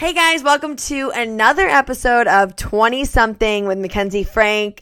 [0.00, 4.80] Hey guys, welcome to another episode of 20 something with Mackenzie Frank.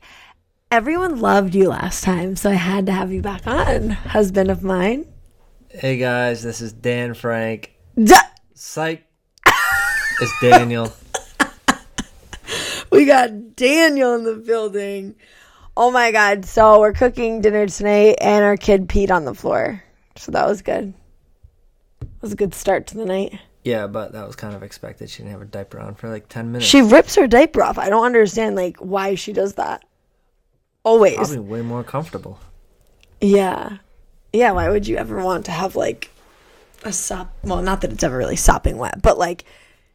[0.70, 4.62] Everyone loved you last time, so I had to have you back on, husband of
[4.62, 5.06] mine.
[5.70, 7.74] Hey guys, this is Dan Frank.
[8.00, 8.14] Duh!
[8.54, 9.04] Psych.
[9.44, 10.92] it's Daniel.
[12.92, 15.16] We got Daniel in the building.
[15.76, 19.82] Oh my god, so we're cooking dinner tonight and our kid peed on the floor.
[20.14, 20.94] So that was good.
[22.02, 23.40] It was a good start to the night.
[23.68, 25.10] Yeah, but that was kind of expected.
[25.10, 26.64] She didn't have her diaper on for like 10 minutes.
[26.64, 27.76] She rips her diaper off.
[27.76, 29.84] I don't understand like why she does that.
[30.84, 31.16] Always.
[31.16, 32.40] Probably way more comfortable.
[33.20, 33.76] Yeah.
[34.32, 36.10] Yeah, why would you ever want to have like
[36.82, 39.44] a sop well, not that it's ever really sopping wet, but like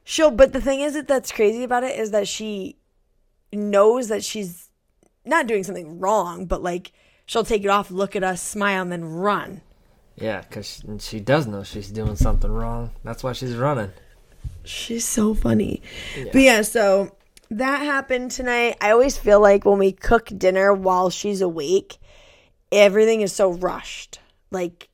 [0.04, 2.76] she'll but the thing is that that's crazy about it is that she
[3.52, 4.70] knows that she's
[5.26, 6.92] not doing something wrong, but like
[7.26, 9.62] she'll take it off, look at us, smile, and then run.
[10.16, 12.92] Yeah, because she, does know she's doing something wrong.
[13.04, 13.92] That's why she's running.
[14.64, 15.82] She's so funny.
[16.32, 17.16] But yeah, so
[17.50, 18.78] that happened tonight.
[18.80, 21.98] I always feel like when we cook dinner while she's awake,
[22.72, 24.20] everything is so rushed.
[24.52, 24.90] Like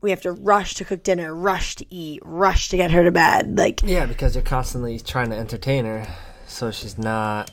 [0.00, 3.10] we have to rush to cook dinner, rush to eat, rush to get her to
[3.10, 3.58] bed.
[3.58, 6.06] Like Yeah, because you're constantly trying to entertain her,
[6.46, 7.50] so she's not.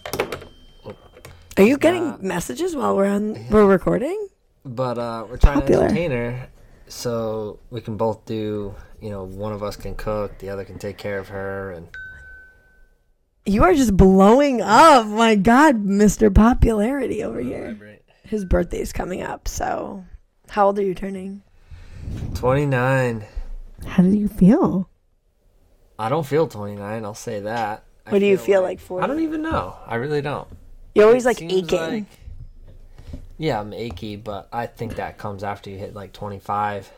[1.58, 4.28] are you getting messages while we're on we're recording?
[4.64, 5.82] But uh, we're trying Popular.
[5.82, 6.48] to entertain her,
[6.92, 8.76] so we can both do.
[9.02, 11.88] You know, one of us can cook, the other can take care of her, and
[13.46, 15.08] You are just blowing up.
[15.08, 16.34] My god, Mr.
[16.34, 18.00] Popularity over here.
[18.24, 20.06] His birthday's coming up, so
[20.50, 21.42] how old are you turning?
[22.36, 23.26] 29.
[23.88, 24.90] How do you feel?
[25.98, 27.04] I don't feel 29.
[27.06, 27.84] I'll say that.
[28.06, 29.76] I What do you feel like for I don't even know.
[29.86, 30.48] I really don't.
[30.96, 31.80] You're always It like aching.
[31.80, 32.06] like-
[33.42, 36.92] yeah, I'm achy, but I think that comes after you hit like 25.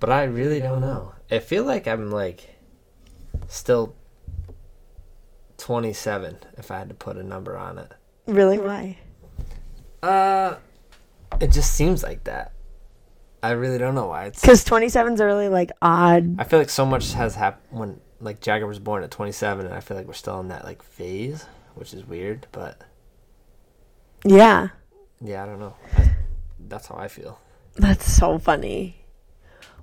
[0.00, 1.12] But I really don't know.
[1.30, 2.56] I feel like I'm like
[3.46, 3.94] still
[5.58, 7.92] 27 if I had to put a number on it.
[8.26, 8.58] Really?
[8.58, 8.96] Why?
[10.02, 10.54] Uh,
[11.42, 12.52] it just seems like that.
[13.42, 14.24] I really don't know why.
[14.24, 14.40] It's.
[14.40, 16.40] Because 27's a really like odd.
[16.40, 19.74] I feel like so much has happened when like Jagger was born at 27, and
[19.74, 21.44] I feel like we're still in that like phase,
[21.74, 22.46] which is weird.
[22.50, 22.80] But
[24.24, 24.70] Yeah,
[25.22, 25.74] yeah, I don't know.
[26.68, 27.38] That's how I feel.
[27.76, 28.96] that's so funny.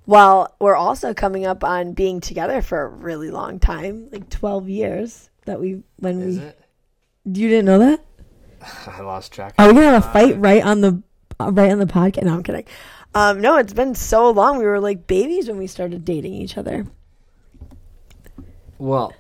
[0.06, 4.68] Well, we're also coming up on being together for a really long time, like 12
[4.70, 6.44] years that we when Is we.
[6.46, 6.60] it?
[7.26, 8.04] You didn't know that?
[8.88, 9.54] I lost track.
[9.60, 11.02] Are we gonna have a fight right on the
[11.40, 12.24] right on the podcast?
[12.24, 12.66] No, I'm kidding.
[13.14, 14.58] Um, no, it's been so long.
[14.58, 16.86] We were like babies when we started dating each other.
[18.80, 19.14] well,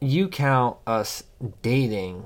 [0.00, 1.22] you count us
[1.62, 2.24] dating,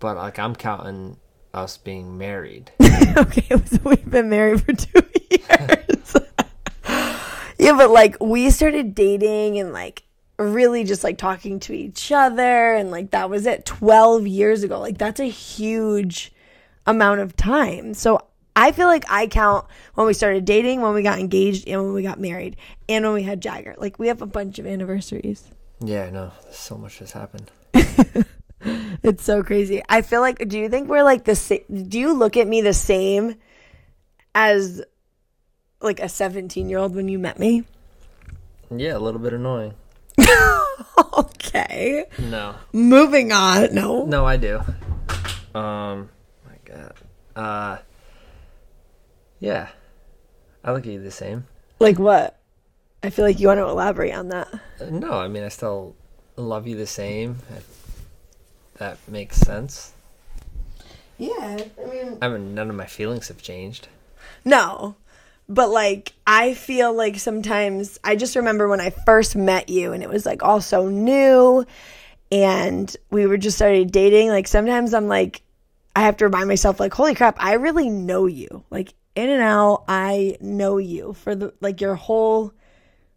[0.00, 1.16] but like I'm counting
[1.52, 2.70] us being married.
[3.16, 6.16] okay, so we've been married for two years.
[7.58, 10.04] yeah, but like we started dating and like
[10.38, 14.80] really just like talking to each other and like that was it 12 years ago.
[14.80, 16.32] Like that's a huge
[16.86, 17.94] amount of time.
[17.94, 18.20] So
[18.56, 21.92] I feel like I count when we started dating, when we got engaged, and when
[21.92, 22.56] we got married,
[22.88, 23.74] and when we had Jagger.
[23.78, 25.44] Like we have a bunch of anniversaries.
[25.80, 26.32] yeah, I know.
[26.50, 27.50] So much has happened.
[29.02, 29.82] It's so crazy.
[29.88, 30.46] I feel like.
[30.46, 31.62] Do you think we're like the same?
[31.88, 33.36] Do you look at me the same
[34.34, 34.82] as
[35.80, 37.64] like a seventeen-year-old when you met me?
[38.70, 39.72] Yeah, a little bit annoying.
[41.18, 42.04] okay.
[42.18, 43.74] No, Moving on.
[43.74, 44.04] No.
[44.04, 44.60] no, I do.
[45.54, 46.10] Um,
[46.46, 46.94] my God.
[47.34, 47.78] Uh,
[49.38, 49.68] yeah,
[50.62, 51.46] I look at you the same.
[51.78, 52.38] Like what?
[53.02, 54.48] I feel like you want to elaborate on that.
[54.80, 55.96] Uh, No, I mean I still
[56.36, 57.38] love you the same.
[57.56, 57.79] If
[58.80, 59.92] that makes sense.
[61.18, 61.58] Yeah.
[61.78, 62.18] I mean.
[62.20, 63.88] I mean, none of my feelings have changed.
[64.44, 64.96] No.
[65.48, 70.02] But like I feel like sometimes I just remember when I first met you and
[70.02, 71.66] it was like all so new
[72.32, 75.42] and we were just started dating like sometimes I'm like
[75.94, 79.42] I have to remind myself like holy crap I really know you like in and
[79.42, 82.54] out I know you for the like your whole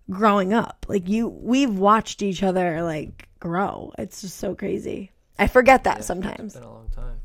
[0.10, 5.48] growing up like you we've watched each other like grow it's just so crazy I
[5.48, 7.20] forget that sometimes It's been a long time.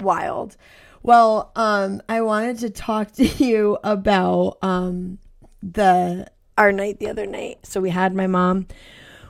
[0.00, 0.56] wild.
[1.02, 5.18] Well, um, I wanted to talk to you about um
[5.62, 7.66] the our night the other night.
[7.66, 8.66] So we had my mom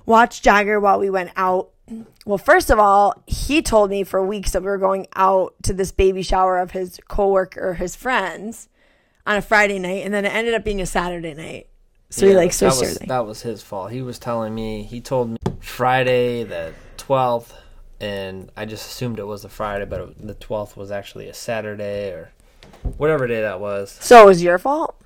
[0.06, 1.70] watch Jagger while we went out.
[2.24, 5.74] Well, first of all, he told me for weeks that we were going out to
[5.74, 8.68] this baby shower of his coworker, his friends,
[9.26, 11.66] on a Friday night, and then it ended up being a Saturday night.
[12.08, 13.90] So we Yeah, like that was, that was his fault.
[13.90, 17.54] He was telling me he told me Friday the twelfth,
[18.00, 21.34] and I just assumed it was a Friday, but it, the twelfth was actually a
[21.34, 22.32] Saturday or
[22.96, 23.96] whatever day that was.
[24.00, 25.00] So it was your fault?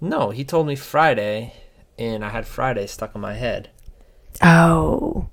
[0.00, 1.52] No, he told me Friday,
[1.98, 3.70] and I had Friday stuck in my head.
[4.42, 5.28] Oh.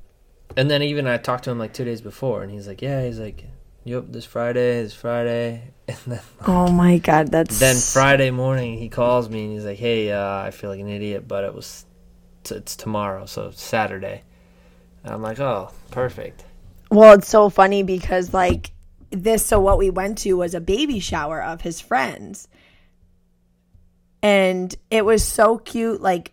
[0.57, 3.03] And then even I talked to him like two days before, and he's like, "Yeah,"
[3.05, 3.45] he's like,
[3.83, 8.89] "Yep, this Friday, this Friday." And then Oh my god, that's then Friday morning he
[8.89, 11.85] calls me and he's like, "Hey, uh, I feel like an idiot, but it was
[12.43, 14.23] t- it's tomorrow, so it's Saturday."
[15.03, 16.43] And I'm like, "Oh, perfect."
[16.89, 18.71] Well, it's so funny because like
[19.11, 22.47] this so what we went to was a baby shower of his friends.
[24.21, 26.31] And it was so cute like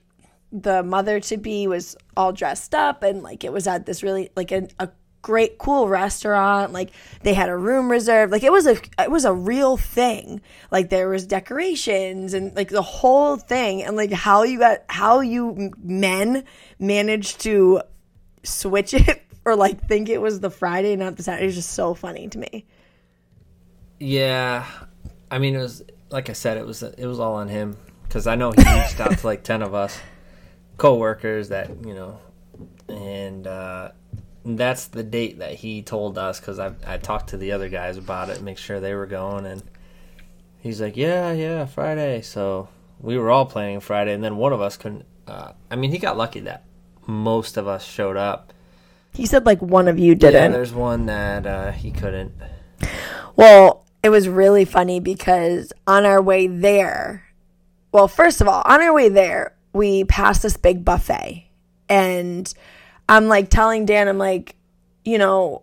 [0.50, 4.30] the mother to be was all dressed up and like it was at this really
[4.36, 4.90] like a, a
[5.22, 6.72] great cool restaurant.
[6.72, 6.90] Like
[7.22, 8.32] they had a room reserved.
[8.32, 10.42] Like it was a it was a real thing.
[10.70, 13.82] Like there was decorations and like the whole thing.
[13.82, 16.44] And like how you got how you men
[16.78, 17.82] managed to
[18.42, 21.94] switch it or like think it was the Friday not the Saturday is just so
[21.94, 22.64] funny to me
[23.98, 24.66] Yeah,
[25.30, 28.26] I mean, it was like I said, it was it was all on him because
[28.26, 29.98] I know he reached out to like ten of us
[30.76, 32.18] co-workers that you know,
[32.88, 33.92] and uh,
[34.44, 37.96] that's the date that he told us because I I talked to the other guys
[37.96, 39.62] about it, make sure they were going, and
[40.58, 42.22] he's like, yeah, yeah, Friday.
[42.22, 42.68] So
[43.00, 45.06] we were all planning Friday, and then one of us couldn't.
[45.28, 46.64] Uh, I mean, he got lucky that
[47.06, 48.52] most of us showed up.
[49.14, 52.32] He said like one of you didn't there's one that uh, he couldn't.
[53.36, 57.24] Well, it was really funny because on our way there,
[57.92, 61.46] well, first of all, on our way there, we passed this big buffet.
[61.88, 62.52] And
[63.08, 64.56] I'm like telling Dan, I'm like,
[65.04, 65.62] you know,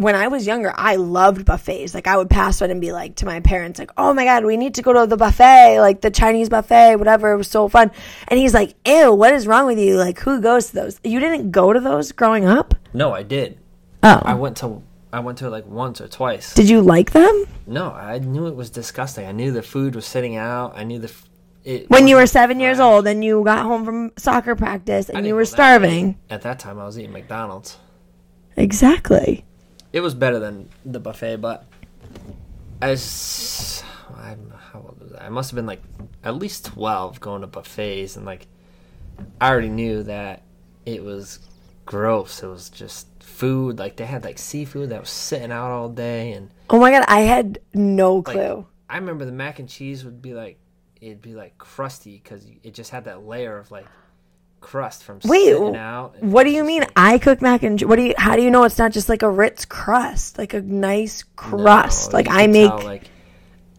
[0.00, 1.94] when I was younger, I loved buffets.
[1.94, 4.44] Like I would pass one and be like to my parents, like, "Oh my god,
[4.44, 7.32] we need to go to the buffet, like the Chinese buffet, whatever.
[7.32, 7.90] It was so fun."
[8.28, 9.96] And he's like, "Ew, what is wrong with you?
[9.96, 11.00] Like, who goes to those?
[11.04, 12.74] You didn't go to those growing up?
[12.92, 13.58] No, I did.
[14.02, 14.82] Oh, I went to
[15.12, 16.54] I went to it like once or twice.
[16.54, 19.26] did you like them No, I knew it was disgusting.
[19.26, 20.72] I knew the food was sitting out.
[20.76, 21.24] I knew the f-
[21.64, 25.26] it when you were seven years old and you got home from soccer practice and
[25.26, 26.16] you were starving?" late.
[26.30, 27.76] At that time, I was eating McDonald's.
[28.56, 29.44] Exactly.
[29.92, 31.66] It was better than the buffet, but
[32.80, 33.82] as
[34.16, 35.26] I'm how old was I?
[35.26, 35.82] I must have been like
[36.22, 38.46] at least twelve going to buffets, and like
[39.40, 40.42] I already knew that
[40.86, 41.40] it was
[41.86, 42.42] gross.
[42.42, 43.78] It was just food.
[43.78, 47.04] Like they had like seafood that was sitting out all day, and Oh my god,
[47.08, 48.66] I had no like clue.
[48.88, 50.58] I remember the mac and cheese would be like
[51.00, 53.86] it'd be like crusty because it just had that layer of like
[54.60, 55.54] crust from Wait.
[56.20, 56.84] What do you mean?
[56.96, 58.14] I cook mac and what do you?
[58.16, 62.12] How do you know it's not just like a Ritz crust, like a nice crust?
[62.12, 62.68] No, like I make.
[62.68, 63.04] tell, like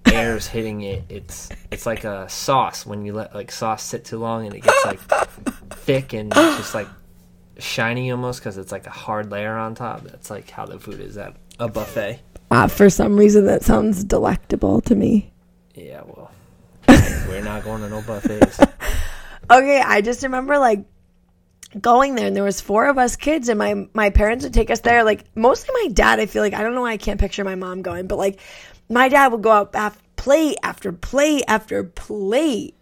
[0.06, 1.04] air's hitting it.
[1.10, 4.62] It's it's like a sauce when you let like sauce sit too long and it
[4.62, 5.00] gets like
[5.72, 6.88] thick and just like
[7.58, 10.04] shiny almost because it's like a hard layer on top.
[10.04, 12.20] That's like how the food is at a buffet.
[12.50, 15.32] uh, for some reason, that sounds delectable to me.
[15.76, 16.32] Yeah, well,
[16.88, 18.60] we're not going to no buffets.
[19.50, 20.86] Okay, I just remember like
[21.80, 24.70] going there and there was four of us kids and my my parents would take
[24.70, 27.18] us there like mostly my dad i feel like i don't know why i can't
[27.18, 28.42] picture my mom going but like
[28.90, 32.76] my dad would go out af- plate after plate after plate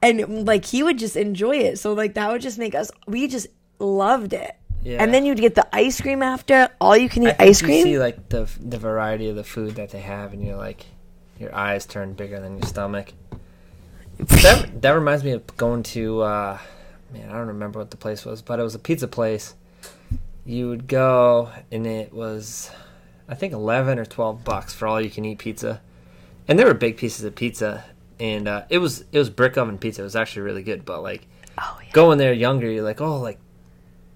[0.00, 3.26] and like he would just enjoy it so like that would just make us we
[3.26, 3.48] just
[3.80, 4.54] loved it
[4.84, 5.02] Yeah.
[5.02, 7.82] and then you'd get the ice cream after all you can eat ice You cream
[7.82, 10.86] see like the the variety of the food that they have, and you're like,
[11.40, 13.12] your eyes turn bigger than your stomach.
[14.26, 16.58] That that reminds me of going to uh,
[17.12, 19.54] man, I don't remember what the place was, but it was a pizza place.
[20.44, 22.70] You would go, and it was,
[23.28, 25.80] I think, eleven or twelve bucks for all you can eat pizza,
[26.48, 27.84] and there were big pieces of pizza,
[28.18, 30.02] and uh, it was it was brick oven pizza.
[30.02, 31.26] It was actually really good, but like
[31.58, 33.38] oh yeah going there younger, you're like, oh, like,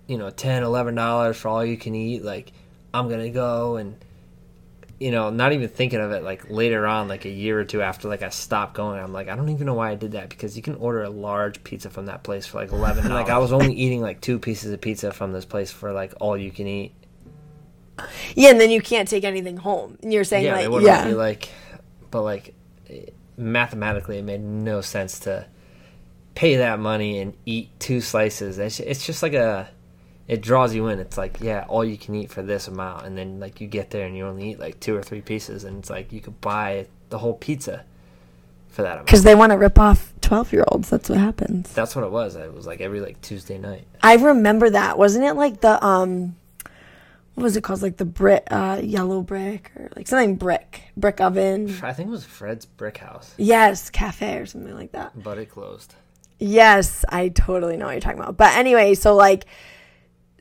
[0.06, 2.24] you know, ten, eleven dollars for all you can eat.
[2.24, 2.52] Like,
[2.92, 3.96] I'm gonna go and,
[5.00, 6.22] you know, not even thinking of it.
[6.22, 9.00] Like later on, like a year or two after, like I stopped going.
[9.00, 11.10] I'm like, I don't even know why I did that because you can order a
[11.10, 13.08] large pizza from that place for like eleven.
[13.10, 16.14] like I was only eating like two pieces of pizza from this place for like
[16.20, 16.94] all you can eat.
[18.34, 21.06] yeah and then you can't take anything home and you're saying yeah, like wouldn't yeah
[21.06, 21.48] be like,
[22.10, 22.54] but like
[23.36, 25.46] mathematically, it made no sense to
[26.34, 28.58] pay that money and eat two slices.
[28.58, 29.68] It's, it's just like a,
[30.26, 30.98] it draws you in.
[30.98, 33.90] It's like yeah, all you can eat for this amount, and then like you get
[33.90, 36.40] there and you only eat like two or three pieces, and it's like you could
[36.40, 37.84] buy the whole pizza
[38.68, 39.06] for that amount.
[39.06, 42.10] because they want to rip off 12 year olds that's what happens That's what it
[42.10, 42.34] was.
[42.34, 43.86] It was like every like Tuesday night.
[44.02, 44.98] I remember that.
[44.98, 46.34] Wasn't it like the um
[47.34, 47.82] what was it called?
[47.82, 50.82] Like the brick uh yellow brick or like something brick.
[50.96, 51.68] Brick oven.
[51.84, 55.12] I think it was Fred's Brick House, Yes, cafe or something like that.
[55.22, 55.94] but it closed.
[56.40, 58.36] Yes, I totally know what you're talking about.
[58.36, 59.44] But anyway, so like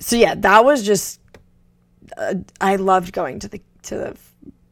[0.03, 1.21] so yeah, that was just
[2.17, 4.17] uh, I loved going to the to the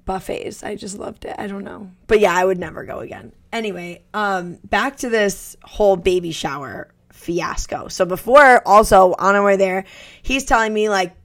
[0.03, 0.61] buffets.
[0.63, 1.35] I just loved it.
[1.38, 1.89] I don't know.
[2.07, 3.31] But yeah, I would never go again.
[3.53, 7.88] Anyway, um back to this whole baby shower fiasco.
[7.88, 9.85] So before, also on our way there,
[10.21, 11.15] he's telling me like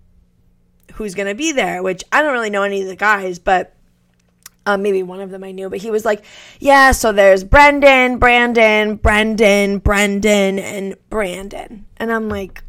[0.95, 3.75] who's gonna be there, which I don't really know any of the guys, but
[4.67, 6.25] um, maybe one of them I knew, but he was like,
[6.59, 11.87] yeah, so there's Brendan, Brandon, Brendan, Brendan, and Brandon.
[11.97, 12.65] And I'm like,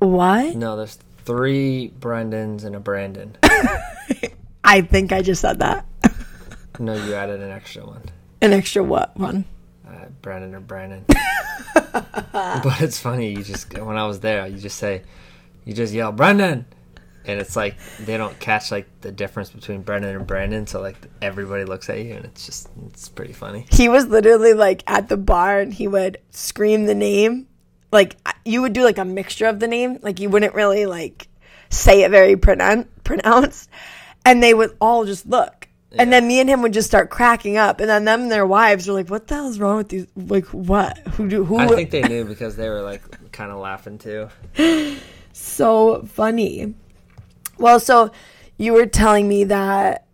[0.00, 0.56] what?
[0.56, 3.36] No, there's three Brendans and a Brandon.
[4.64, 5.86] I think I just said that.
[6.78, 8.02] no, you added an extra one.
[8.42, 9.44] An extra what one?
[9.86, 11.04] Uh, Brandon or Brandon.
[11.92, 15.02] but it's funny, you just, when I was there, you just say,
[15.64, 16.66] you just yell, Brendan!
[17.26, 20.96] and it's like they don't catch like the difference between Brendan and Brandon, so like
[21.20, 23.66] everybody looks at you, and it's just it's pretty funny.
[23.70, 27.46] He was literally like at the bar, and he would scream the name,
[27.92, 31.28] like you would do like a mixture of the name, like you wouldn't really like
[31.70, 33.70] say it very pronoun- pronounced,
[34.24, 35.68] and they would all just look.
[35.90, 36.02] Yeah.
[36.02, 38.46] And then me and him would just start cracking up, and then them and their
[38.46, 40.06] wives were like, "What the hell is wrong with these?
[40.14, 40.98] Like, what?
[40.98, 41.44] Who do?
[41.44, 44.28] Who?" I think they knew because they were like kind of laughing too.
[45.32, 46.74] so funny.
[47.58, 48.12] Well, so
[48.56, 50.06] you were telling me that.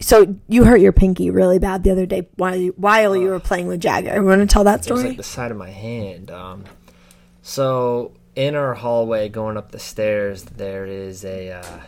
[0.00, 3.40] So you hurt your pinky really bad the other day while you, while you were
[3.40, 4.14] playing with Jagger.
[4.16, 5.00] You want to tell that story?
[5.00, 6.30] It was like the side of my hand.
[6.30, 6.64] Um,
[7.44, 11.52] so in our hallway going up the stairs, there is a.
[11.52, 11.80] Uh,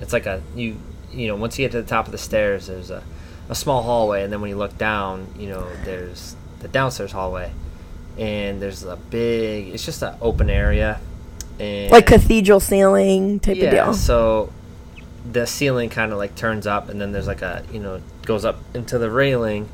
[0.00, 0.76] it's like a you
[1.12, 3.04] you know once you get to the top of the stairs, there's a
[3.48, 7.52] a small hallway, and then when you look down, you know there's the downstairs hallway,
[8.18, 9.68] and there's a big.
[9.68, 10.98] It's just an open area
[11.60, 13.94] and like cathedral ceiling type yeah, of deal.
[13.94, 14.52] So
[15.30, 18.44] the ceiling kind of like turns up, and then there's like a you know goes
[18.44, 19.68] up into the railing,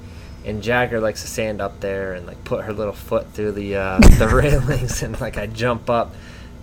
[0.45, 3.77] and Jagger likes to stand up there and like put her little foot through the
[3.77, 6.15] uh, the railings, and like I jump up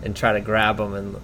[0.04, 1.16] and try to grab them, and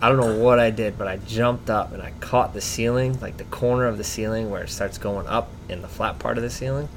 [0.00, 3.18] I don't know what I did, but I jumped up and I caught the ceiling,
[3.20, 6.36] like the corner of the ceiling where it starts going up in the flat part
[6.36, 6.88] of the ceiling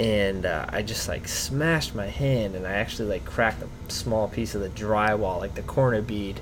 [0.00, 4.28] and uh, I just like smashed my hand, and I actually like cracked a small
[4.28, 6.40] piece of the drywall, like the corner bead,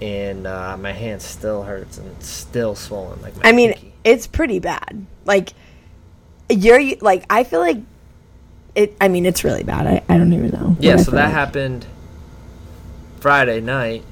[0.00, 3.20] and uh, my hand still hurts and it's still swollen.
[3.22, 3.92] Like I mean, pinky.
[4.04, 5.04] it's pretty bad.
[5.24, 5.52] Like
[6.48, 7.78] you're like I feel like
[8.74, 8.96] it.
[9.00, 9.86] I mean, it's really bad.
[9.86, 10.76] I, I don't even know.
[10.80, 11.32] Yeah, so that like.
[11.32, 11.86] happened
[13.20, 14.04] Friday night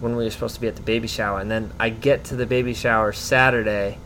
[0.00, 2.36] when we were supposed to be at the baby shower, and then I get to
[2.36, 3.98] the baby shower Saturday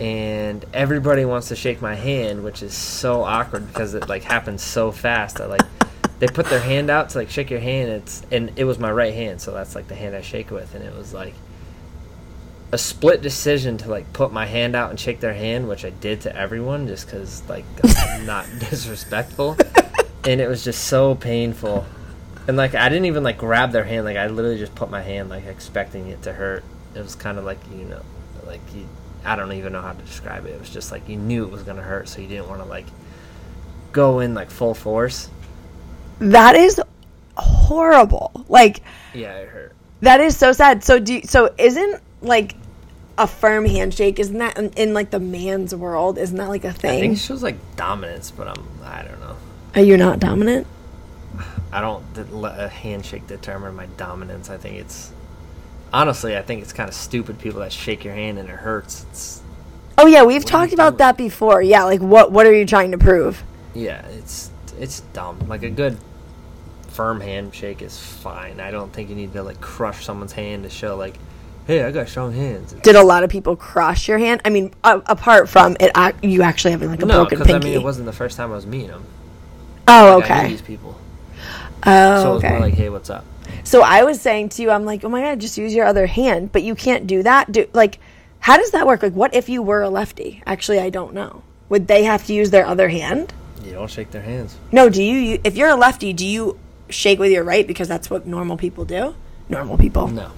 [0.00, 4.62] and everybody wants to shake my hand, which is so awkward because it like happens
[4.62, 5.60] so fast that like
[6.18, 7.90] they put their hand out to like shake your hand.
[7.90, 10.74] It's and it was my right hand, so that's like the hand I shake with,
[10.74, 11.34] and it was like
[12.72, 15.90] a split decision to like put my hand out and shake their hand, which I
[15.90, 19.56] did to everyone just because like I'm not disrespectful,
[20.24, 21.86] and it was just so painful.
[22.46, 25.02] And like I didn't even like grab their hand, like I literally just put my
[25.02, 26.64] hand like expecting it to hurt.
[26.94, 28.02] It was kind of like you know,
[28.46, 28.88] like you
[29.24, 30.50] I don't even know how to describe it.
[30.50, 32.68] It was just like you knew it was gonna hurt, so you didn't want to
[32.68, 32.86] like
[33.92, 35.28] go in like full force.
[36.20, 36.80] That is
[37.36, 38.44] horrible.
[38.48, 39.72] Like yeah, it hurt.
[40.02, 40.82] That is so sad.
[40.84, 42.54] So do so isn't like
[43.18, 46.72] a firm handshake isn't that in, in, like the man's world isn't that like a
[46.72, 46.98] thing?
[46.98, 49.36] I think it shows like dominance, but I'm I don't know.
[49.74, 50.66] Are you not dominant?
[51.72, 54.50] I don't let a handshake determine my dominance.
[54.50, 55.12] I think it's
[55.92, 59.06] honestly, I think it's kind of stupid people that shake your hand and it hurts.
[59.10, 59.42] It's
[59.98, 61.62] oh yeah, we've talked about that before.
[61.62, 63.42] Yeah, like what what are you trying to prove?
[63.74, 65.38] Yeah, it's it's dumb.
[65.48, 65.98] Like a good
[66.88, 68.60] firm handshake is fine.
[68.60, 71.14] I don't think you need to like crush someone's hand to show like,
[71.70, 72.72] hey, I got strong hands.
[72.72, 74.40] Did a lot of people crush your hand?
[74.44, 77.52] I mean, uh, apart from it, uh, you actually having like a no, broken pinky.
[77.52, 79.04] No, because I mean, it wasn't the first time I was meeting them.
[79.86, 80.48] Oh, like, okay.
[80.48, 80.98] these people.
[81.86, 82.48] Oh, so okay.
[82.48, 83.24] it was more like, hey, what's up?
[83.62, 86.06] So I was saying to you, I'm like, oh my god, just use your other
[86.06, 87.52] hand, but you can't do that.
[87.52, 88.00] Do like,
[88.40, 89.02] how does that work?
[89.02, 90.42] Like, what if you were a lefty?
[90.46, 91.42] Actually, I don't know.
[91.68, 93.32] Would they have to use their other hand?
[93.64, 94.56] You don't shake their hands.
[94.72, 95.38] No, do you?
[95.44, 96.58] If you're a lefty, do you
[96.88, 99.14] shake with your right because that's what normal people do?
[99.48, 100.08] Normal people.
[100.08, 100.32] No.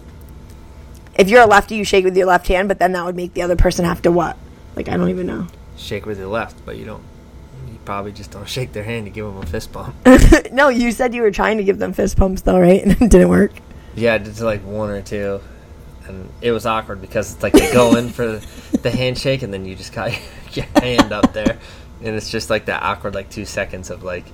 [1.14, 3.35] If you're a lefty, you shake with your left hand, but then that would make
[3.35, 4.37] the other person have to what?
[4.76, 5.47] Like I don't even know.
[5.76, 7.02] Shake with your left, but you don't
[7.69, 9.95] You probably just don't shake their hand to give them a fist bump.
[10.52, 12.83] no, you said you were trying to give them fist bumps though, right?
[12.83, 13.52] And it didn't work.
[13.95, 15.40] Yeah, I did like one or two,
[16.07, 18.40] and it was awkward because it's like they go in for
[18.78, 20.12] the handshake and then you just got
[20.52, 21.59] your hand up there,
[22.02, 24.25] and it's just like that awkward like two seconds of like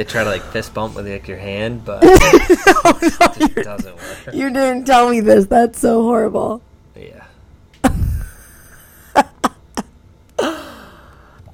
[0.00, 3.64] they try to like fist bump with like your hand, but oh, no, no, it
[3.64, 4.34] doesn't work.
[4.34, 5.44] You didn't tell me this.
[5.44, 6.62] That's so horrible.
[6.96, 7.24] Yeah.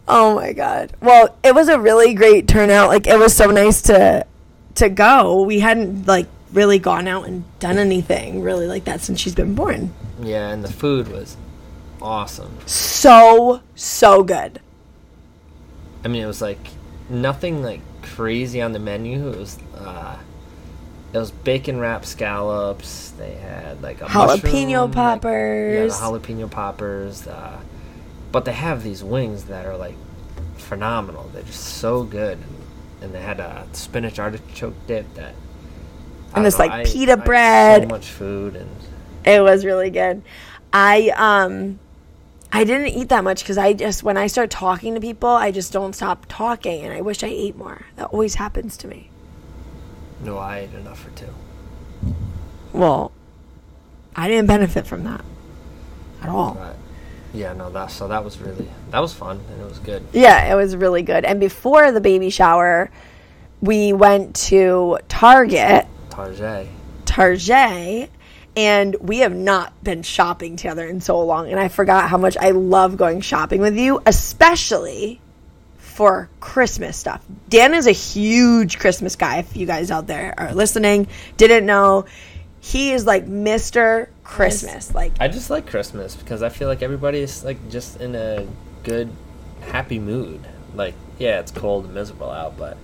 [0.09, 0.93] Oh my god.
[1.03, 2.87] Well, it was a really great turnout.
[2.87, 4.25] Like it was so nice to
[4.77, 5.43] to go.
[5.43, 9.57] We hadn't like really gone out and done anything really like that since she's been
[9.57, 9.93] born.
[10.23, 11.37] Yeah, and the food was
[12.01, 12.57] awesome.
[12.67, 14.61] So so good.
[16.05, 16.69] I mean, it was like
[17.09, 17.81] nothing like
[18.15, 19.29] crazy on the menu.
[19.31, 20.17] It was uh,
[21.13, 23.11] it was bacon wrap scallops.
[23.11, 25.93] They had like a Jalapeno mushroom, like- yeah, the poppers.
[26.01, 27.27] jalapeno poppers.
[27.27, 27.61] Uh,
[28.33, 29.97] but they have these wings that are like
[30.57, 31.31] phenomenal.
[31.33, 32.39] They're just so good,
[33.01, 35.35] and they had a spinach artichoke dip that.
[36.35, 37.83] And this, know, like, I- pita I bread.
[37.85, 38.71] So much food and
[39.25, 40.23] It was really good.
[40.73, 41.79] I um
[42.53, 45.51] I didn't eat that much because I just when I start talking to people, I
[45.51, 47.83] just don't stop talking, and I wish I ate more.
[47.97, 49.11] That always happens to me.
[50.23, 51.35] no, I ate enough for two.
[52.73, 53.13] Well,
[54.15, 55.25] I didn't benefit from that
[56.23, 56.59] at all.
[57.35, 60.03] Yeah, no, that so that was really that was fun and it was good.
[60.13, 61.25] Yeah, it was really good.
[61.25, 62.91] And before the baby shower,
[63.61, 66.69] we went to Target, Target.
[67.05, 68.11] Target,
[68.57, 71.51] and we have not been shopping together in so long.
[71.51, 75.21] And I forgot how much I love going shopping with you, especially
[75.77, 77.25] for Christmas stuff.
[77.49, 79.39] Dan is a huge Christmas guy.
[79.39, 82.07] If you guys out there are listening, didn't know,
[82.61, 84.09] he is like Mr.
[84.25, 84.95] Christmas.
[84.95, 88.47] Like, I just like Christmas because I feel like everybody is like just in a
[88.83, 89.11] good,
[89.61, 90.41] happy mood.
[90.75, 92.77] Like, yeah, it's cold and miserable out, but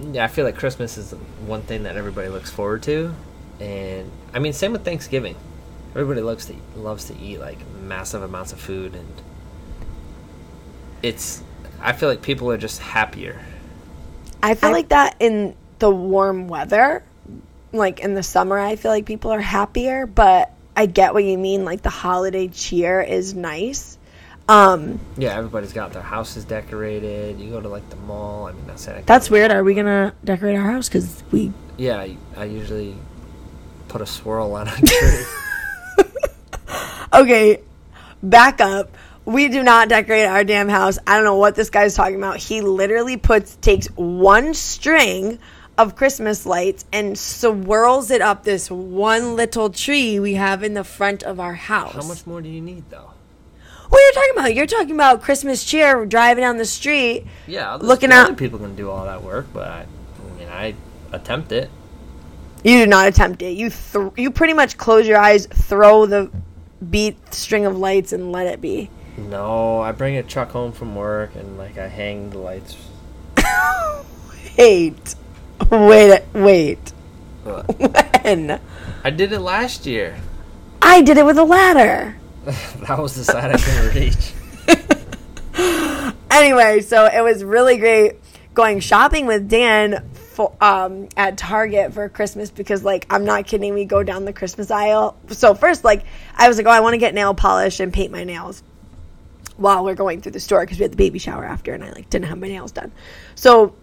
[0.00, 1.12] yeah, I feel like Christmas is
[1.46, 3.14] one thing that everybody looks forward to.
[3.60, 5.36] And I mean, same with Thanksgiving.
[5.90, 9.22] Everybody loves to loves to eat like massive amounts of food, and
[11.02, 11.42] it's.
[11.80, 13.44] I feel like people are just happier.
[14.42, 17.02] I feel like that in the warm weather,
[17.72, 21.36] like in the summer, I feel like people are happier, but I get what you
[21.38, 21.64] mean.
[21.64, 23.98] Like the holiday cheer is nice.
[24.48, 27.38] Um, Yeah, everybody's got their houses decorated.
[27.38, 28.46] You go to like the mall.
[28.46, 29.06] I mean, that's it.
[29.06, 29.50] that's weird.
[29.50, 30.88] Are we gonna decorate our house?
[30.88, 31.52] Because we.
[31.76, 32.96] Yeah, I, I usually
[33.92, 35.24] put a swirl on a tree.
[37.14, 37.60] Okay,
[38.22, 38.96] back up.
[39.26, 40.98] We do not decorate our damn house.
[41.06, 42.38] I don't know what this guy's talking about.
[42.38, 45.38] He literally puts takes one string
[45.76, 50.84] of Christmas lights and swirls it up this one little tree we have in the
[50.84, 51.92] front of our house.
[51.92, 53.10] How much more do you need, though?
[53.90, 54.54] What are you talking about?
[54.54, 57.26] You're talking about Christmas cheer driving down the street.
[57.46, 60.74] Yeah, Looking out- people can do all that work, but I, I mean, I
[61.12, 61.70] attempt it.
[62.62, 63.56] You do not attempt it.
[63.56, 66.30] You th- you pretty much close your eyes, throw the
[66.90, 68.90] beat string of lights, and let it be.
[69.16, 72.76] No, I bring a truck home from work and like I hang the lights.
[74.58, 75.14] Wait,
[75.70, 76.92] wait, wait.
[77.42, 77.78] But
[78.24, 78.60] When
[79.02, 80.18] I did it last year.
[80.82, 82.16] I did it with a ladder.
[82.44, 84.32] that was the side I couldn't reach.
[86.32, 88.14] Anyway, so it was really great
[88.54, 93.74] going shopping with Dan for, um, at Target for Christmas because, like, I'm not kidding.
[93.74, 95.16] We go down the Christmas aisle.
[95.28, 96.04] So first, like,
[96.36, 98.62] I was like, oh, I want to get nail polish and paint my nails
[99.56, 101.92] while we're going through the store because we had the baby shower after, and I
[101.92, 102.90] like didn't have my nails done.
[103.34, 103.74] So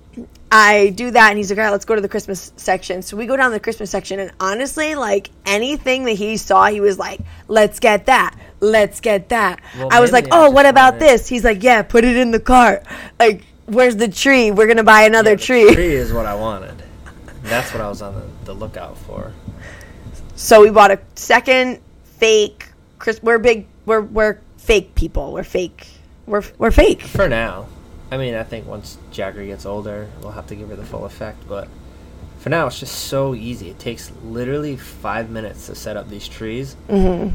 [0.52, 3.02] I do that, and he's like, all right, let's go to the Christmas section.
[3.02, 6.82] So we go down the Christmas section, and honestly, like anything that he saw, he
[6.82, 8.38] was like, let's get that.
[8.60, 9.62] Let's get that.
[9.78, 11.28] Well, I was like, oh, what about this?
[11.28, 12.84] He's like, yeah, put it in the cart.
[13.20, 14.52] Like, where's the tree?
[14.52, 15.74] We're gonna buy another Yeah, the tree.
[15.74, 16.84] Tree is what I wanted.
[17.44, 19.34] That's what I was on the, the lookout for.
[20.36, 22.68] So we bought a second fake.
[22.98, 23.68] Chris, we're big.
[23.86, 25.34] We're we're fake people.
[25.34, 25.88] We're fake.
[26.26, 27.02] We're we're fake.
[27.02, 27.68] For now.
[28.12, 31.06] I mean, I think once Jagger gets older, we'll have to give her the full
[31.06, 31.68] effect, but
[32.40, 33.70] for now, it's just so easy.
[33.70, 36.76] It takes literally five minutes to set up these trees.
[36.90, 37.30] hmm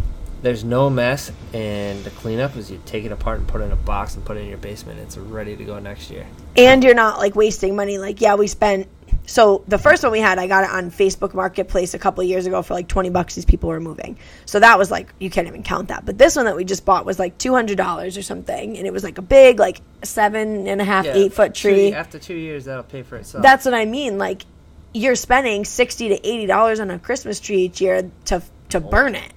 [0.45, 3.73] There's no mess, and the cleanup is you take it apart and put it in
[3.73, 5.01] a box and put it in your basement.
[5.01, 6.27] It's ready to go next year.
[6.55, 7.97] And you're not like wasting money.
[7.97, 8.87] Like yeah, we spent.
[9.27, 12.29] So the first one we had, I got it on Facebook Marketplace a couple of
[12.29, 13.35] years ago for like twenty bucks.
[13.37, 16.05] These people were moving, so that was like you can't even count that.
[16.05, 18.87] But this one that we just bought was like two hundred dollars or something, and
[18.87, 21.93] it was like a big like seven and a half, eight foot two- tree.
[21.95, 23.43] after two years, that'll pay for itself.
[23.43, 24.19] That's what I mean.
[24.19, 24.45] Like
[24.93, 29.15] you're spending sixty to eighty dollars on a Christmas tree each year to to burn
[29.15, 29.33] it,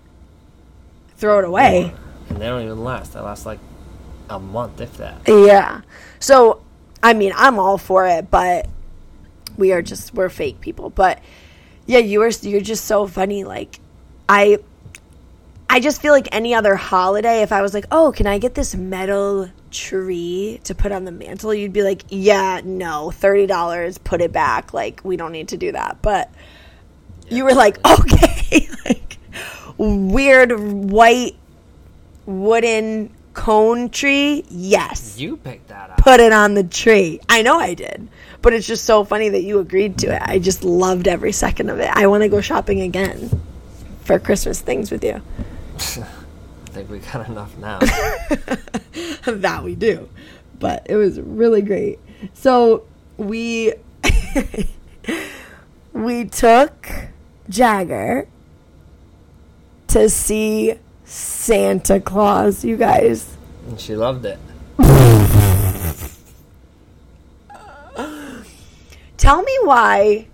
[1.17, 1.93] throw it away.
[2.29, 3.13] and they don't even last.
[3.13, 3.59] They last like
[4.29, 5.21] a month, if that.
[5.27, 5.81] Yeah.
[6.19, 6.61] So
[7.03, 8.67] I mean, I'm all for it, but
[9.57, 10.89] we are just we're fake people.
[10.89, 11.19] But
[11.85, 13.43] yeah, you are you're just so funny.
[13.43, 13.79] Like
[14.27, 14.59] I
[15.69, 18.55] I just feel like any other holiday, if I was like, oh, can I get
[18.55, 21.53] this metal tree to put on the mantle?
[21.53, 24.73] You'd be like, yeah, no, $30, put it back.
[24.73, 26.01] Like, we don't need to do that.
[26.01, 26.31] But
[27.29, 29.16] you were like, okay, like
[29.77, 31.35] weird white
[32.25, 34.43] wooden cone tree.
[34.49, 35.97] Yes, You picked that up.
[35.97, 37.19] put it on the tree.
[37.29, 38.07] I know I did.
[38.41, 40.21] But it's just so funny that you agreed to it.
[40.23, 41.89] I just loved every second of it.
[41.93, 43.29] I want to go shopping again
[44.03, 45.21] for Christmas things with you.
[45.77, 47.79] I think we got enough now.
[49.25, 50.07] that we do.
[50.59, 51.99] But it was really great.
[52.33, 52.83] So
[53.17, 53.73] we
[55.93, 56.89] we took
[57.49, 58.27] Jagger
[59.97, 63.35] to see Santa Claus, you guys.
[63.67, 64.39] And she loved it.
[69.17, 70.27] Tell me why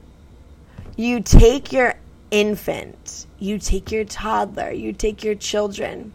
[0.98, 1.96] you take your
[2.30, 6.14] infant, you take your toddler, you take your children,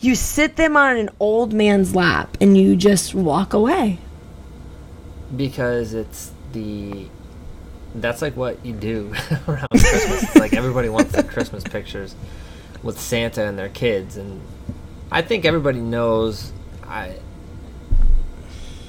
[0.00, 3.98] you sit them on an old man's lap, and you just walk away.
[5.36, 7.06] Because it's the
[7.94, 9.12] that's like what you do
[9.48, 10.22] around Christmas.
[10.22, 12.14] It's like everybody wants the Christmas pictures
[12.82, 14.40] with Santa and their kids, and
[15.10, 16.52] I think everybody knows.
[16.84, 17.16] I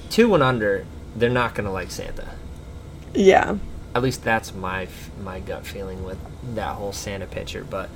[0.10, 0.86] two and under,
[1.16, 2.28] they're not gonna like Santa.
[3.14, 3.58] Yeah.
[3.96, 4.88] At least that's my
[5.22, 6.18] my gut feeling with
[6.56, 7.64] that whole Santa picture.
[7.64, 7.90] But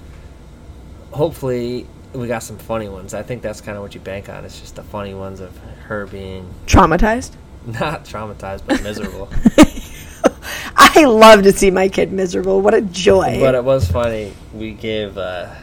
[1.12, 3.14] hopefully, we got some funny ones.
[3.14, 4.46] I think that's kind of what you bank on.
[4.46, 7.32] It's just the funny ones of her being Traumatized?
[7.66, 9.30] not traumatized but miserable.
[10.98, 12.60] I love to see my kid miserable.
[12.60, 13.40] What a joy.
[13.40, 14.34] But it was funny.
[14.52, 15.54] We gave uh,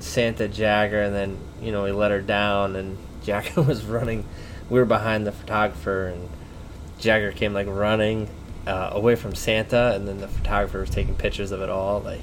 [0.00, 4.24] Santa Jagger, and then you know we let her down, and Jagger was running.
[4.70, 6.28] We were behind the photographer, and
[6.98, 8.30] Jagger came like running
[8.66, 12.00] uh, away from Santa, and then the photographer was taking pictures of it all.
[12.00, 12.22] Like,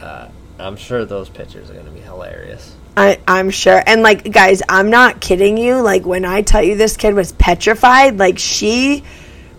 [0.00, 0.28] uh,
[0.60, 2.76] I'm sure those pictures are gonna be hilarious.
[2.96, 3.82] I, I'm sure.
[3.86, 5.82] And like, guys, I'm not kidding you.
[5.82, 9.02] Like, when I tell you this kid was petrified, like she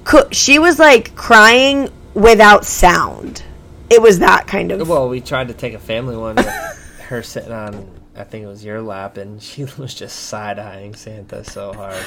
[0.08, 3.44] could, she was like crying without sound.
[3.90, 4.88] It was that kind of.
[4.88, 6.48] Well, we tried to take a family one with
[7.10, 7.92] her sitting on.
[8.16, 12.02] I think it was your lap, and she was just side eyeing Santa so hard.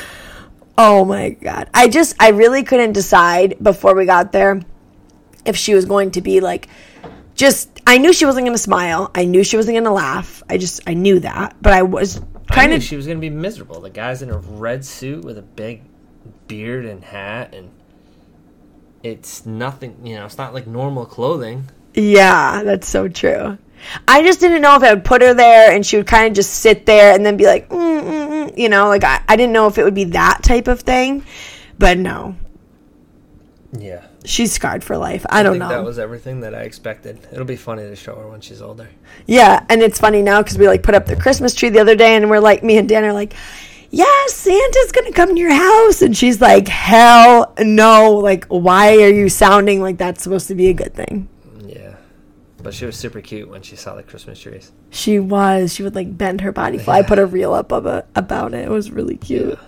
[0.79, 1.69] Oh my god.
[1.75, 4.63] I just I really couldn't decide before we got there
[5.45, 6.69] if she was going to be like
[7.35, 9.11] just I knew she wasn't going to smile.
[9.15, 10.43] I knew she wasn't going to laugh.
[10.49, 13.81] I just I knew that, but I was kind of she was gonna be miserable.
[13.81, 15.83] The guy's in a red suit with a big
[16.49, 17.71] beard and hat, and
[19.03, 19.97] it's nothing.
[20.05, 21.69] You know, it's not like normal clothing.
[21.95, 23.59] Yeah, that's so true.
[24.07, 26.35] I just didn't know if I would put her there and she would kind of
[26.35, 29.37] just sit there and then be like, mm, mm, mm, you know, like I, I
[29.37, 31.25] didn't know if it would be that type of thing.
[31.79, 32.37] But no,
[33.73, 35.25] Yeah, she's scarred for life.
[35.31, 35.69] I don't think know.
[35.69, 37.27] that was everything that I expected.
[37.33, 38.91] It'll be funny to show her when she's older.
[39.27, 41.95] Yeah, and it's funny now because we like put up the Christmas tree the other
[41.95, 43.35] day, and we're like, me and Dan are like,
[43.91, 48.13] yeah, Santa's gonna come to your house, and she's like, hell no!
[48.15, 51.29] Like, why are you sounding like that's supposed to be a good thing?
[51.67, 51.97] Yeah,
[52.63, 54.73] but she was super cute when she saw the Christmas trees.
[54.91, 55.75] She was.
[55.75, 56.79] She would like bend her body.
[56.79, 56.99] Fly.
[56.99, 58.65] I put a reel up of it about it.
[58.67, 59.59] It was really cute.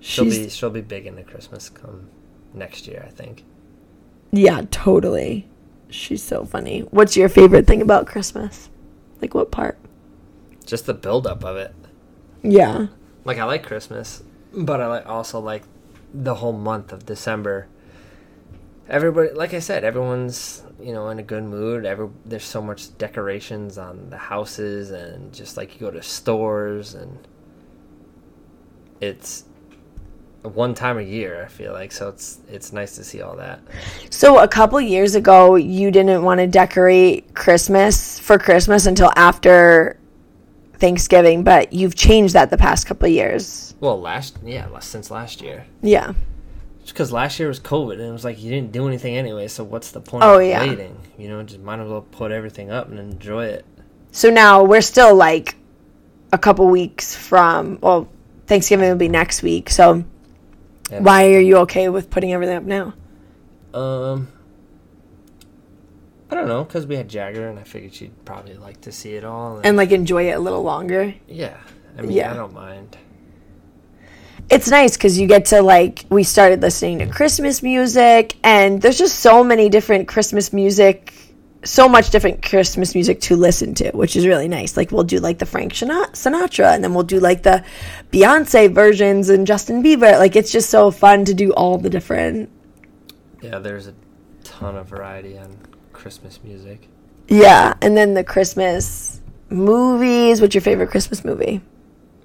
[0.00, 2.08] She'll She's be she'll be big into Christmas come
[2.54, 3.44] next year, I think.
[4.32, 5.46] yeah, totally.
[5.90, 6.80] She's so funny.
[6.90, 8.70] What's your favorite thing about Christmas?
[9.20, 9.76] Like what part?
[10.64, 11.74] Just the buildup of it.
[12.42, 12.86] Yeah.
[13.24, 15.62] Like I like Christmas, but I like also like
[16.12, 17.68] the whole month of December.
[18.88, 21.84] Everybody, like I said, everyone's you know in a good mood.
[21.84, 26.94] Every there's so much decorations on the houses, and just like you go to stores,
[26.94, 27.18] and
[29.00, 29.44] it's
[30.42, 31.44] one time a year.
[31.44, 33.60] I feel like so it's it's nice to see all that.
[34.08, 39.99] So a couple years ago, you didn't want to decorate Christmas for Christmas until after
[40.80, 43.74] Thanksgiving, but you've changed that the past couple of years.
[43.80, 45.66] Well, last yeah, since last year.
[45.82, 46.14] Yeah.
[46.86, 49.46] because last year was COVID and it was like you didn't do anything anyway.
[49.48, 50.60] So what's the point Oh, of yeah.
[50.66, 50.96] waiting?
[51.18, 53.64] You know, just might as well put everything up and enjoy it.
[54.12, 55.54] So now we're still like
[56.32, 58.08] a couple weeks from well,
[58.46, 59.70] Thanksgiving will be next week.
[59.70, 60.04] So
[60.90, 62.94] And, why are you okay with putting everything up now?
[63.72, 64.28] Um,
[66.30, 69.14] I don't know, because we had Jagger and I figured she'd probably like to see
[69.14, 69.56] it all.
[69.56, 71.12] And, And like enjoy it a little longer.
[71.26, 71.56] yeah,
[71.98, 72.32] I mean, Yeah.
[72.32, 72.96] I don't mind.
[74.48, 78.98] it's nice because you get to like we started listening to christmas music and there's
[78.98, 81.12] just so many different christmas music
[81.62, 85.18] so much different christmas music to listen to which is really nice like we'll do
[85.20, 87.62] like the frank sinatra and then we'll do like the
[88.12, 92.48] beyonce versions and justin bieber like it's just so fun to do all the different
[93.42, 93.94] Yeah, there's a
[94.42, 95.56] ton of variety on
[96.00, 96.88] Christmas music.
[97.28, 101.60] yeah and then the christmas movies what's your favorite christmas movie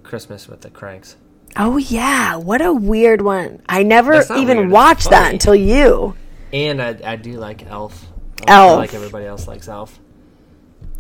[0.03, 1.15] Christmas with the Cranks.
[1.57, 6.15] oh yeah what a weird one i never even weird, watched that until you
[6.53, 8.05] And I, I do like Elf.
[8.47, 8.77] Elf.
[8.77, 9.99] Like everybody else likes Elf.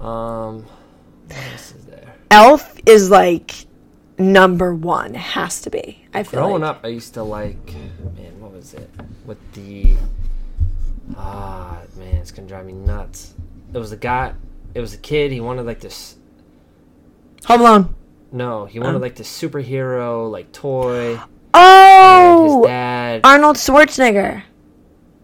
[0.01, 0.65] Um,
[1.27, 2.13] what else is there?
[2.31, 3.51] Elf is like
[4.17, 5.15] number one.
[5.15, 6.03] It has to be.
[6.13, 6.77] I feel Growing like.
[6.77, 7.63] up, I used to like,
[8.17, 8.89] man, what was it?
[9.25, 9.93] With the,
[11.17, 13.33] ah, man, it's gonna drive me nuts.
[13.73, 14.33] It was a guy,
[14.73, 15.31] it was a kid.
[15.31, 16.15] He wanted like this.
[17.45, 17.95] Home Alone.
[18.31, 19.01] No, he wanted Um.
[19.01, 21.19] like the superhero like toy.
[21.57, 23.21] And his Oh, dad.
[23.23, 24.43] Arnold Schwarzenegger.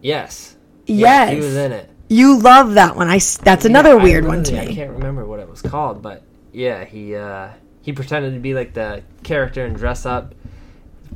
[0.00, 0.56] yes.
[0.86, 1.28] Yes.
[1.28, 1.90] Yeah, he was in it.
[2.08, 3.08] You love that one.
[3.08, 4.58] I that's another I weird one to me.
[4.60, 7.50] I can't remember what it was called, but yeah, he uh,
[7.82, 10.34] he pretended to be like the character and dress up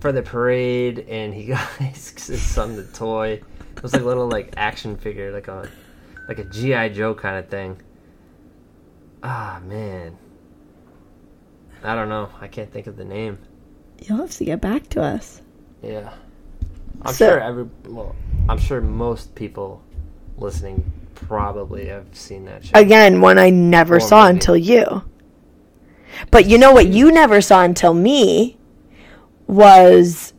[0.01, 3.41] for the parade, and he got his son the toy.
[3.77, 5.69] It was like a little like action figure, like a
[6.29, 7.81] like a GI Joe kind of thing.
[9.23, 10.17] Ah man,
[11.83, 12.29] I don't know.
[12.41, 13.39] I can't think of the name.
[14.03, 15.41] You'll have to get back to us.
[15.83, 16.13] Yeah,
[17.03, 18.15] I'm So- sure every well,
[18.49, 19.83] I'm sure most people
[20.39, 22.79] listening probably have seen that show.
[22.79, 24.35] Again, one I never Or saw maybe.
[24.37, 25.03] until you.
[26.31, 28.59] But you know what you never saw until me
[29.47, 30.33] was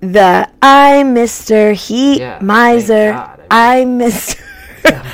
[0.00, 1.74] the I'm Mr.
[1.74, 3.12] Heat Yeah, Miser.
[3.12, 3.40] God.
[3.50, 4.40] I I'm Mr.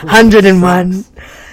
[0.04, 1.04] 101.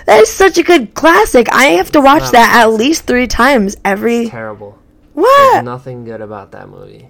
[0.06, 1.48] That is such a good classic.
[1.52, 4.28] I have to watch that at least three times every.
[4.30, 4.78] Terrible.
[5.16, 5.66] There's What?
[5.66, 7.10] nothing good about that movie.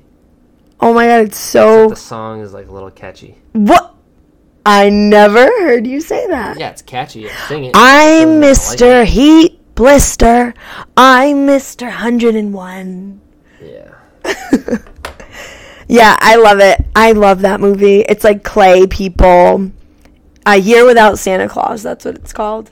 [0.79, 1.89] Oh my god, it's so.
[1.89, 3.35] The song is like a little catchy.
[3.53, 3.95] What?
[4.65, 6.59] I never heard you say that.
[6.59, 7.27] Yeah, it's catchy.
[7.47, 7.71] Sing it.
[7.75, 8.99] I'm Mr.
[8.99, 10.53] like Heat Blister.
[10.95, 11.83] I'm Mr.
[11.87, 13.21] 101.
[13.61, 13.91] Yeah.
[15.87, 16.85] Yeah, I love it.
[16.95, 18.01] I love that movie.
[18.01, 19.71] It's like clay people.
[20.45, 22.71] A Year Without Santa Claus, that's what it's called.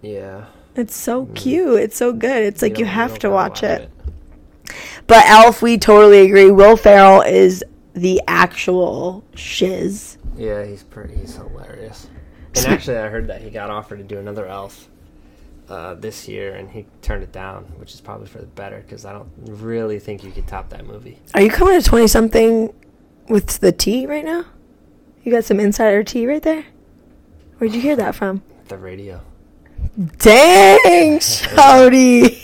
[0.00, 0.46] Yeah.
[0.74, 1.34] It's so mm.
[1.34, 1.80] cute.
[1.80, 2.42] It's so good.
[2.44, 3.90] It's like you, have to watch it.
[5.06, 6.50] But Elf, we totally agree.
[6.50, 10.16] Will Ferrell is the actual shiz.
[10.36, 11.16] Yeah, he's pretty.
[11.16, 12.08] He's hilarious.
[12.56, 14.88] And actually, I heard that he got offered to do another Elf
[15.70, 19.04] uh, this year, and he turned it down, which is probably for the better because
[19.04, 21.20] I don't really think you could top that movie.
[21.34, 22.74] Are you coming to 20 something
[23.28, 24.46] with the tea right now?
[25.22, 26.64] You got some insider tea right there?
[27.58, 28.42] Where'd you hear that from?
[28.68, 29.20] The radio.
[30.18, 32.36] Dang, Shouty.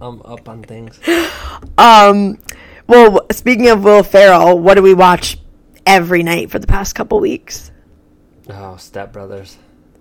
[0.00, 1.00] I'm up on things.
[1.78, 2.38] um,
[2.86, 5.38] well, speaking of Will Ferrell, what do we watch
[5.86, 7.70] every night for the past couple weeks?
[8.50, 9.56] Oh, Step Brothers.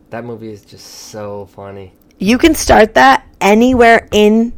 [0.09, 1.93] That movie is just so funny.
[2.19, 4.53] You can start that anywhere in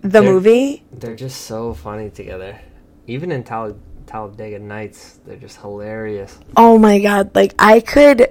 [0.00, 0.82] the They're- movie.
[0.92, 2.58] They're just so funny together.
[3.06, 6.38] Even in Tal- Talladega Nights, they're just hilarious.
[6.56, 8.28] Oh my god, like I could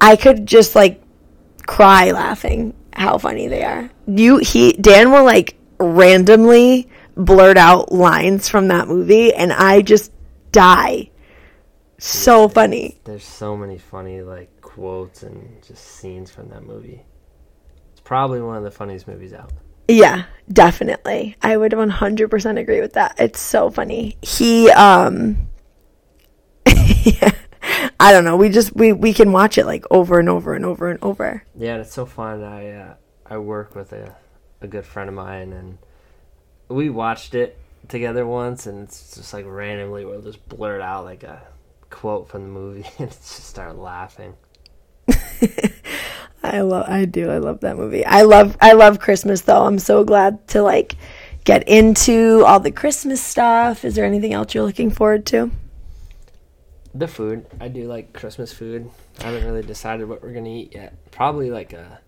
[0.00, 1.02] I could just like
[1.66, 3.90] cry laughing how funny they are.
[4.06, 10.12] You he Dan will like randomly blurt out lines from that movie and I just
[10.52, 11.10] die.
[11.98, 12.98] So funny.
[13.04, 17.02] There's so many funny like quotes and just scenes from that movie.
[18.10, 19.52] Probably one of the funniest movies out.
[19.86, 21.36] Yeah, definitely.
[21.42, 23.14] I would 100% agree with that.
[23.20, 24.16] It's so funny.
[24.20, 25.46] He um
[26.66, 27.30] yeah,
[28.00, 28.36] I don't know.
[28.36, 31.44] We just we we can watch it like over and over and over and over.
[31.56, 32.42] Yeah, and it's so fun.
[32.42, 32.94] I uh,
[33.26, 34.16] I work with a
[34.60, 35.78] a good friend of mine, and
[36.66, 41.22] we watched it together once, and it's just like randomly we'll just blurt out like
[41.22, 41.42] a
[41.90, 44.34] quote from the movie, and just start laughing.
[46.42, 47.30] I love I do.
[47.30, 48.04] I love that movie.
[48.04, 49.64] I love I love Christmas though.
[49.66, 50.96] I'm so glad to like
[51.44, 53.84] get into all the Christmas stuff.
[53.84, 55.50] Is there anything else you're looking forward to?
[56.94, 58.90] The food, I do like Christmas food.
[59.20, 60.94] I haven't really decided what we're gonna eat yet.
[61.12, 62.00] Probably like a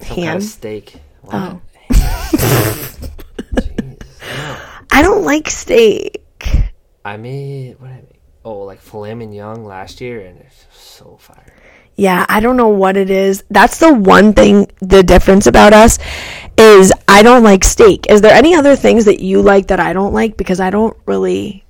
[0.00, 0.36] some kind Ham?
[0.38, 0.94] of steak.
[1.24, 1.28] Oh.
[1.28, 1.34] What?
[1.34, 1.60] Oh.
[3.54, 4.56] Jeez, no.
[4.90, 6.22] I don't like steak.
[7.04, 8.20] I made what I make?
[8.44, 11.54] Oh, like filet mignon last year, and it's so fire.
[11.96, 13.44] Yeah, I don't know what it is.
[13.50, 15.98] That's the one thing the difference about us
[16.56, 18.06] is I don't like steak.
[18.08, 20.96] Is there any other things that you like that I don't like because I don't
[21.06, 21.64] really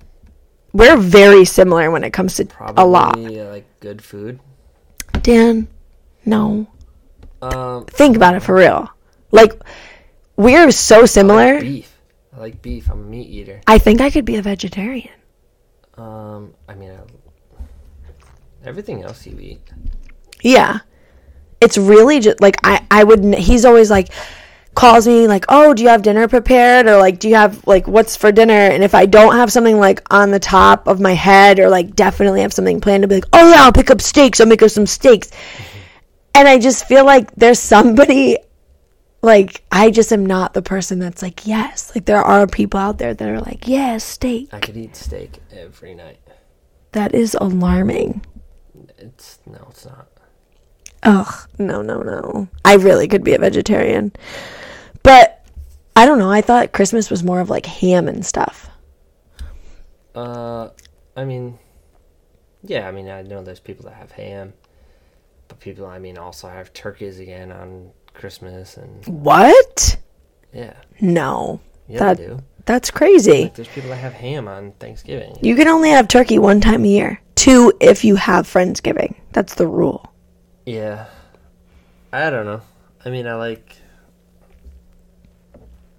[0.72, 3.18] we're very similar when it comes to Probably a lot.
[3.18, 4.40] uh, like good food.
[5.22, 5.68] Dan,
[6.24, 6.66] no.
[7.42, 8.88] Um, Think about it for real.
[9.30, 9.52] Like
[10.36, 11.60] we're so similar.
[11.60, 11.98] beef.
[12.34, 12.88] I like beef.
[12.88, 13.60] I'm a meat eater.
[13.66, 15.10] I think I could be a vegetarian.
[15.98, 17.64] Um, I mean, I,
[18.64, 19.60] everything else you eat.
[20.42, 20.80] Yeah.
[21.60, 24.08] It's really just like I I would he's always like
[24.74, 27.86] calls me like, "Oh, do you have dinner prepared?" or like, "Do you have like
[27.86, 31.12] what's for dinner?" And if I don't have something like on the top of my
[31.12, 34.00] head or like definitely have something planned to be like, "Oh yeah, I'll pick up
[34.00, 34.40] steaks.
[34.40, 35.78] I'll make us some steaks." Mm-hmm.
[36.34, 38.38] And I just feel like there's somebody
[39.22, 42.98] like I just am not the person that's like, "Yes." Like there are people out
[42.98, 46.18] there that are like, "Yes, steak." I could eat steak every night.
[46.92, 48.24] That is alarming.
[48.98, 50.08] It's no, it's not.
[51.04, 52.48] Ugh, no, no, no.
[52.64, 54.12] I really could be a vegetarian.
[55.02, 55.44] But
[55.96, 56.30] I don't know.
[56.30, 58.70] I thought Christmas was more of like ham and stuff.
[60.14, 60.68] Uh,
[61.16, 61.58] I mean,
[62.62, 62.86] yeah.
[62.88, 64.52] I mean, I know there's people that have ham,
[65.48, 69.96] but people, I mean, also have turkeys again on Christmas, and What?
[70.52, 71.60] yeah, No.
[71.88, 72.38] yeah, That- they do.
[72.64, 73.42] That's crazy.
[73.42, 75.36] Like, there's people that have ham on Thanksgiving.
[75.40, 77.20] You can only have turkey one time a year.
[77.34, 79.16] Two if you have Friendsgiving.
[79.32, 80.11] That's the rule.
[80.64, 81.06] Yeah.
[82.12, 82.62] I don't know.
[83.04, 83.76] I mean, I like.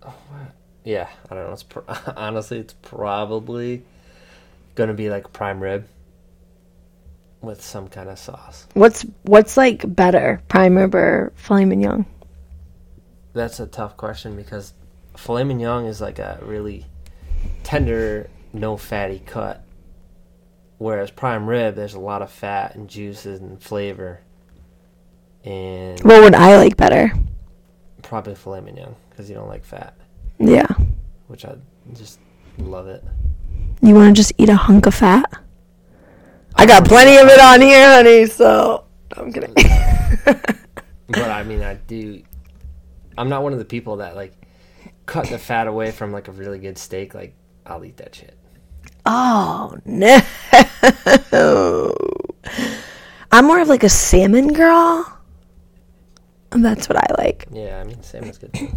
[0.04, 0.15] Oh.
[0.84, 1.54] Yeah, I don't know.
[1.54, 1.84] It's pro-
[2.17, 3.84] honestly, it's probably
[4.76, 5.88] gonna be like prime rib
[7.41, 8.67] with some kind of sauce.
[8.73, 12.06] What's what's like better, prime rib or filet mignon?
[13.34, 14.73] That's a tough question because
[15.17, 16.86] filet mignon is like a really
[17.63, 19.63] tender, no fatty cut,
[20.78, 24.21] whereas prime rib there's a lot of fat and juices and flavor.
[25.45, 27.12] And What would I like better?
[28.01, 29.95] probably filet mignon because you don't like fat,
[30.39, 30.67] Yeah.
[31.27, 31.56] which I
[31.93, 32.19] just
[32.60, 33.03] love it.
[33.82, 35.25] You want to just eat a hunk of fat?
[36.56, 38.25] I got plenty of it on here, honey.
[38.27, 38.86] So
[39.17, 39.53] I'm kidding.
[41.08, 42.21] But I mean, I do.
[43.17, 44.34] I'm not one of the people that like
[45.06, 47.13] cut the fat away from like a really good steak.
[47.13, 48.36] Like I'll eat that shit.
[49.06, 50.21] oh no!
[53.32, 55.12] I'm more of like a salmon girl.
[56.58, 57.48] That's what I like.
[57.52, 58.52] Yeah, I mean, same is good.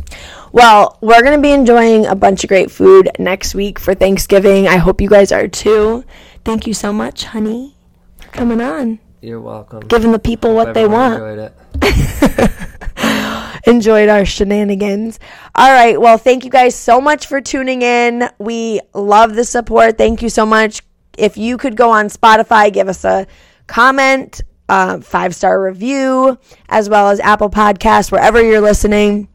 [0.52, 4.66] Well, we're going to be enjoying a bunch of great food next week for Thanksgiving.
[4.68, 6.04] I hope you guys are too.
[6.44, 7.74] Thank you so much, honey,
[8.18, 9.80] for coming on, You're welcome.
[9.80, 11.14] giving the people what they want.
[11.22, 12.52] Enjoyed it.
[13.66, 15.18] Enjoyed our shenanigans.
[15.54, 16.00] All right.
[16.00, 18.28] Well, thank you guys so much for tuning in.
[18.38, 19.98] We love the support.
[19.98, 20.82] Thank you so much.
[21.18, 23.26] If you could go on Spotify, give us a
[23.66, 29.28] comment, uh, five star review, as well as Apple Podcasts, wherever you're listening.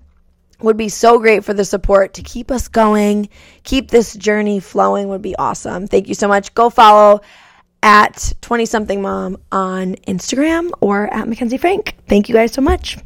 [0.60, 3.30] would be so great for the support to keep us going,
[3.63, 5.88] keep this journey flowing would be awesome.
[5.88, 6.54] Thank you so much.
[6.54, 7.22] Go follow
[7.84, 11.96] at 20 something mom on Instagram or at Mackenzie Frank.
[12.08, 12.98] Thank you guys so much.